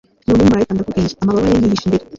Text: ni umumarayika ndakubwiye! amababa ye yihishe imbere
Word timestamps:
ni 0.25 0.31
umumarayika 0.33 0.75
ndakubwiye! 0.75 1.11
amababa 1.21 1.47
ye 1.51 1.57
yihishe 1.61 1.85
imbere 1.85 2.03